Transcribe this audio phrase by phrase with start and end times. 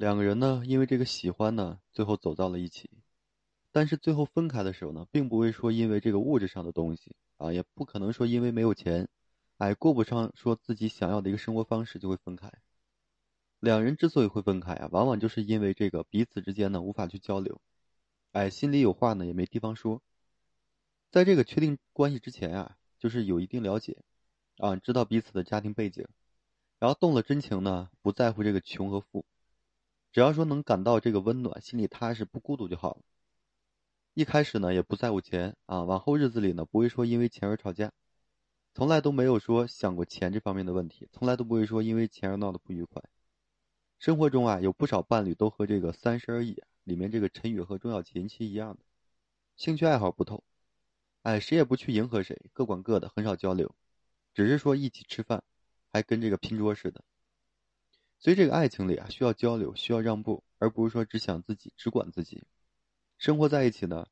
[0.00, 2.88] 两个人呢，因为这个喜欢呢，最后走到了一起，
[3.70, 9.10] 但是最后分开的时候呢，并不会说因为这个物质上的东西啊，也不可能说因为没有钱，
[9.58, 12.50] 哎，过不上说自己想要的一个生活方式就会分开。
[13.58, 17.60] 两人之所以会分开啊，往往就是因为这个彼此之间呢无法去交流，
[18.32, 20.00] 哎，心里有话呢也没地方说。
[21.10, 23.98] 在这个确定关系之前啊，就是有一定了解，
[24.56, 26.06] 啊，知道彼此的家庭背景，
[26.78, 29.26] 然后动了真情呢，不在乎这个穷和富，
[30.12, 33.02] 只要说能感到这个温暖，心里踏实，不孤独就好了。
[34.14, 37.92] 一开始呢也不在乎钱啊，往后日子里呢不会说因为钱而吵架，
[38.74, 43.00] 从来都没有说想过钱这方面的问题，从来都不会说因为钱而闹得不愉快。
[44.00, 48.80] 生活中啊，有不少伴侣都和这个《三十而已》里面这个陈宇和钟小琴其一样的，
[49.56, 50.42] 兴趣爱好不同，
[51.22, 53.72] 哎，谁也不去迎合谁，各管各的，很少交流，
[54.34, 55.44] 只是说一起吃饭，
[55.92, 57.04] 还跟这个拼桌似的。
[58.20, 62.44] 所以这个爱情里啊，需要交流，需要让步，而不是说只想自己，只管自己。
[63.16, 64.06] 生活在一起呢，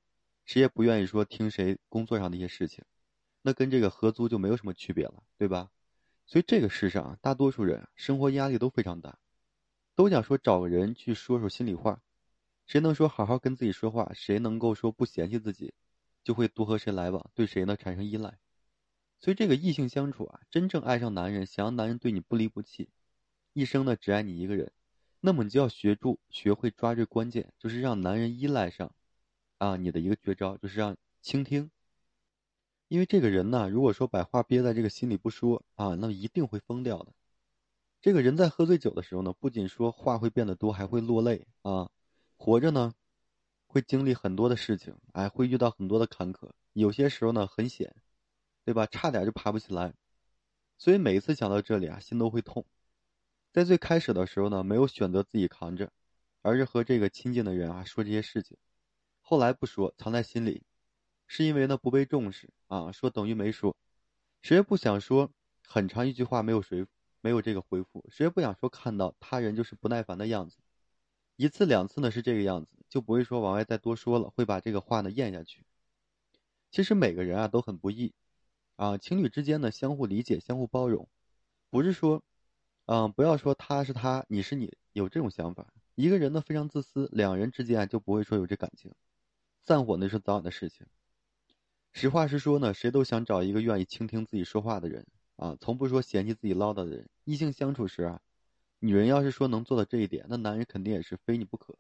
[0.46, 2.82] 谁也不愿意说听谁工作上的一些事情，
[3.42, 5.70] 那跟这个合租就没有什么区别了，对吧？
[6.26, 9.18] 所以这个世上，大多数人生活压力都非常大。
[9.94, 12.00] 都想说找个人去说说心里话，
[12.66, 15.74] 谁能说好好跟自己说话，谁能够说不嫌弃自己，
[16.24, 18.38] 就会多和谁来往，对谁呢产生依赖。
[19.20, 22.88] 所以这个异性相处啊，真正爱上男人，想要男人对你不离不弃，
[23.58, 24.70] 一生呢只爱你一个人，
[25.18, 28.94] 那么你就要学住学会抓这关键，就是让男人依赖上，
[29.56, 31.68] 啊，你的一个绝招就是让倾听。
[32.86, 37.12] 因为这个人呢，如果说把话憋在这个心里不说啊，那么一定会疯掉的。
[38.00, 41.90] 这个人在喝醉酒的时候呢，不仅说话会变得多，还会落泪啊。
[42.36, 42.94] 活着呢，
[43.66, 47.96] 会经历很多的事情，哎，会遇到很多的坎坷，有些时候呢很险，
[48.64, 48.86] 对吧？
[48.86, 49.92] 差点就爬不起来。
[50.78, 52.64] 所以每一次想到这里啊，心都会痛。
[53.58, 55.90] 在最开始的时候呢，没有选择自己扛着，
[56.42, 58.56] 而是和这个亲近的人啊说这些事情。
[59.20, 60.62] 后来不说，藏在心里，
[61.26, 63.76] 是因为呢不被重视啊，说等于没说。
[64.42, 65.32] 谁也不想说
[65.66, 66.90] 很长一句话没有回复。
[67.20, 70.56] 没有这个回复，谁也不想说看到他人就是不耐烦的样子。
[71.34, 75.64] 一次两次呢是这个样子，就不会说往外再多说了，会把这个话呢咽下去。
[76.70, 78.14] 其实每个人啊都很不易，
[78.76, 81.08] 啊，情侣之间呢相互理解、相互包容，
[81.70, 82.22] 不是说，
[82.90, 85.66] 嗯，不要说他是他，你是你，有这种想法。
[85.94, 88.90] 一个人呢非常自私，两人之间就不会说有这感情，
[89.62, 90.86] 散伙那是早晚的事情。
[91.92, 95.06] 实话实说呢，谁都想找一个愿意倾听自己说话的人。
[95.36, 98.22] 啊，从不说嫌弃自己唠叨的人，异性相处时啊，
[98.78, 101.76] 女人要是说能做到这一点，那男人肯定也是非你不可。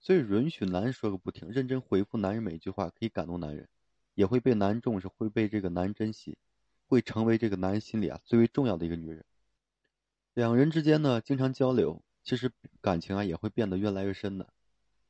[0.00, 3.68] 所以允许男人说个不停，认真回复男人每一句话，可以感动男人，
[4.16, 6.36] 也会被男人重视，会被这个男人珍惜，
[6.88, 9.24] 会成为这个男人心里啊最为重要的一个女人。
[10.34, 14.52] 两人之间呢，经常交流，其实感情啊也会变得越来越深的。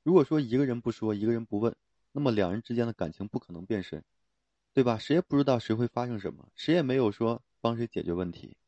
[0.02, 1.74] 如果说一个人不说，一个人不问，
[2.12, 4.04] 那么两人之间的感情不可能变深，
[4.72, 4.98] 对吧？
[4.98, 7.42] 谁也不知道谁会发生什么，谁也没有说。
[7.62, 8.58] 帮谁解决问题，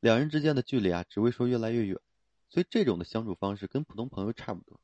[0.00, 1.96] 两人之间的距离啊，只会说越来越远，
[2.48, 4.80] 所以这种的相处方式跟普通朋友差不多，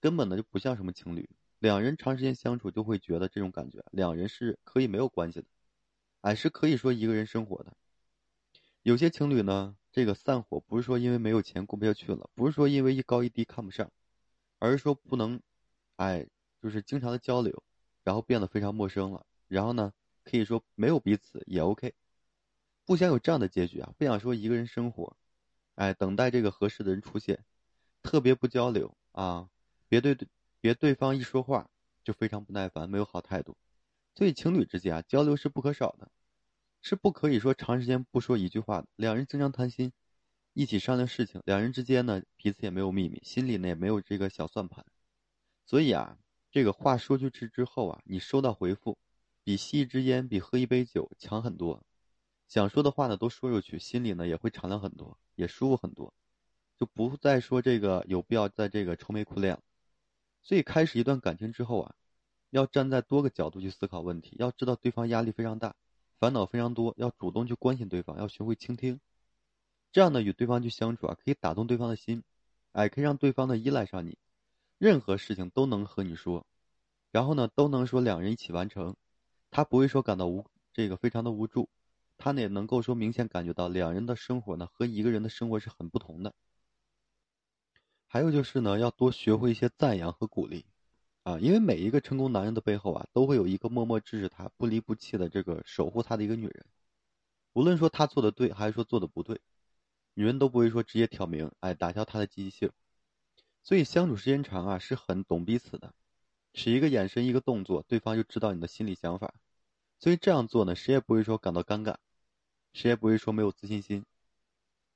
[0.00, 1.28] 根本呢就不像什么情侣。
[1.58, 5.46] 两人长时间相处，就会觉得这种感觉，两人是可以没有关系的，
[6.22, 7.76] 哎，是可以说一个人生活的。
[8.82, 13.90] 有些情侣呢，这个散伙不是说因为没有钱过不下去了，不是说因为一高一低看不上，
[14.58, 15.40] 而是说不能，
[15.96, 16.26] 哎，
[16.62, 17.62] 就是经常的交流，
[18.02, 19.92] 然后变得非常陌生了，然后呢，
[20.24, 21.92] 可以说没有彼此也 OK。
[22.86, 23.92] 不想有这样的结局啊！
[23.98, 25.16] 不想说一个人生活，
[25.74, 27.44] 哎，等待这个合适的人出现，
[28.02, 29.48] 特别不交流啊！
[29.88, 30.26] 别对对，
[30.60, 31.70] 别对方一说话
[32.02, 33.56] 就非常不耐烦，没有好态度。
[34.14, 36.10] 所以情侣之间啊，交流是不可少的，
[36.82, 38.88] 是不可以说长时间不说一句话的。
[38.96, 39.92] 两人经常谈心，
[40.54, 44.84] 一起商量事情，两人之间呢，彼此也没有秘密，心里呢也没有这个小算盘。
[45.66, 46.18] 所以啊，
[46.50, 48.98] 这个话说出去之后啊，你收到回复，
[49.44, 51.82] 比吸一支烟，比喝一杯酒强很多。
[52.48, 56.12] 想说的话呢都说出去，心里呢也会敞亮很多，也舒服很多，
[56.78, 59.58] 就不再说这个有必要在这个愁眉苦脸。
[60.42, 61.94] 所以开始一段感情之后啊，
[62.48, 65.76] 要站在多个角度去思考问题，要知道对方压力非常大，
[66.20, 69.00] 烦恼非常多，要主动去关心对方，要学会倾听。
[69.90, 72.22] 这样呢与对方去相处啊，可以打动对方的心，
[72.72, 74.18] 哎，可以让对方呢依赖上你，
[74.76, 76.46] 任何事情都能和你说，
[77.10, 78.94] 然后呢都能说两人一起完成，
[79.50, 80.44] 他不会说感到无
[80.74, 81.70] 这个非常的无助。
[82.18, 86.34] 他呢也能够说明显感觉到两人的生活呢和一个人的生活是很不同的。
[88.06, 90.66] 还有就是呢，要多学会一些赞扬和鼓励，
[91.22, 96.64] 啊，因为每一个成功男人的背后啊，都会有一个默默支持他、不离不弃的这个守护他的一个女人。
[97.52, 99.40] 无论说他做的对还是说做的不对，
[100.14, 102.70] 女人都不会说直接挑明，哎，打消他的积极性。
[103.62, 105.92] 所以相处时间长啊，是很懂彼此的，
[106.54, 109.34] 使一个眼神一个动作，对方就知道你的心理想法。
[109.98, 111.96] 所以这样做呢，谁也不会说感到尴尬，
[112.72, 114.06] 谁也不会说没有自信心。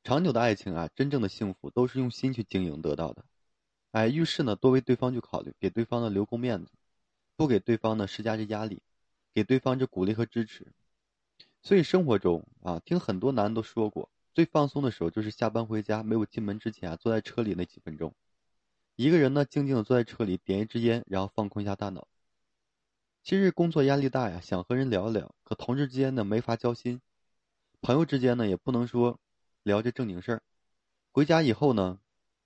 [0.03, 3.25] 长久的爱情啊，真正的幸福都是用心去经营得到的。
[3.95, 6.73] 哎，遇事呢多为对方去考虑，给对方呢留够面子，
[7.37, 8.83] 不给对方呢施加这压力，
[9.33, 10.73] 给对方这鼓励和支持。
[11.63, 18.13] 所以生活中啊，听很多男人都说过，最放松的时候就是下班回家，没有进门之前啊，坐在车里那几分钟，
[18.97, 22.09] 一个人呢静静的坐在车里，点一支烟，然后放空一下大脑。
[23.23, 27.01] 其实工作压力大呀，想和人聊聊，可同事之间呢没法交心，
[27.81, 29.21] 朋友之间呢也不能说
[29.63, 30.43] 聊这正经事儿。
[31.13, 32.01] 回家以后呢，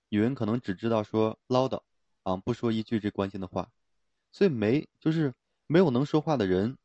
[0.09, 1.81] 女人可能只知道说唠叨，
[2.23, 3.71] 啊，不说一句这关心的话，
[4.31, 5.33] 所以没就是
[5.67, 6.77] 没有能说话的人，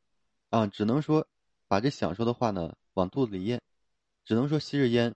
[0.50, 1.26] 啊，只能说
[1.66, 3.60] 把这想说的话呢往肚子里咽，
[4.24, 5.14] 只能说吸着烟，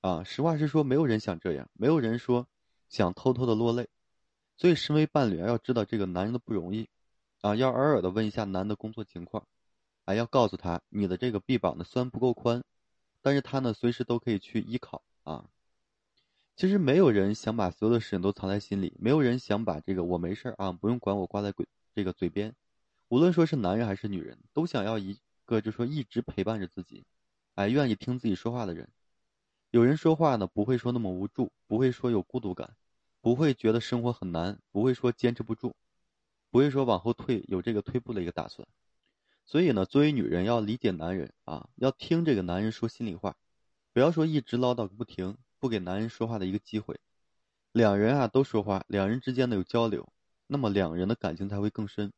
[0.00, 2.46] 啊，实话实说，没有人想这样，没有人说
[2.88, 3.88] 想偷偷的落泪，
[4.56, 6.88] 所以身为伴侣要知道这个男人的不容易。
[7.40, 9.46] 啊，要偶尔的问一下男的工作情况，
[10.06, 12.64] 啊，要告诉他你的这个臂膀呢虽然不够宽，
[13.22, 15.48] 但是他呢随时都可以去依靠啊。
[16.58, 21.64] 其实没有人想把所有的事情都藏在心里，没有人想把这个我没事啊，不用管我挂在嘴
[21.94, 22.52] 这个嘴边。
[23.06, 27.04] 无论说是男人还是女人，都想要一个就说一直陪伴着自己，
[27.54, 28.88] 哎，愿意听自己说话的人。
[29.70, 32.74] 有人说话呢不会说那么无助，不会说有孤独感，
[33.20, 35.76] 不会觉得生活很难，不会说坚持不住。
[36.50, 38.66] 不会说往后退，有这个退步的一个打算。
[39.46, 43.36] 所以呢，作为女人要理解男人啊，要听这个男人说心里话，
[43.92, 46.98] 不要说一直唠叨个不停，不给男人说话的一个机会。
[47.72, 50.08] 两人啊都说话，两人之间的有交流，
[50.46, 52.12] 那么两人的感情才会更深。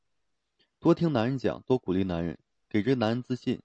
[0.79, 2.39] 多听男人讲，多鼓励男人，
[2.69, 3.61] 给这个男人自信。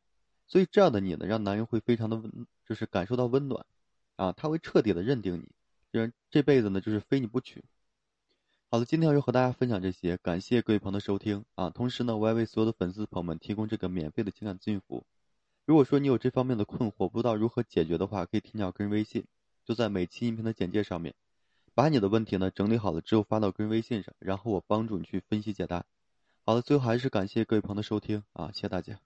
[0.48, 3.66] 所以这样的你呢，让男人会非常的温，就是感受到温暖，
[4.16, 5.50] 啊，他会彻底的认定你，
[5.92, 7.63] 就是这辈子呢就是非你不娶。
[8.69, 11.69] 好的，今天就和大家分享这些，感谢各位朋友的收听啊！
[11.69, 15.06] 同时呢，我也为所有的粉丝朋友们提供这个免费的情感咨询服务。
[15.66, 19.25] 如果说你有这方面的困惑，不知道如何解决的话，可以添加我个人微信，
[19.65, 21.15] 就在每期音频的简介上面，
[21.73, 25.83] 把你的问题呢整理好了之后发到个人微信上，然后我帮助你去分析解答。
[26.45, 29.00] 好了，最后还是感谢各位朋友的收听啊，谢谢大家。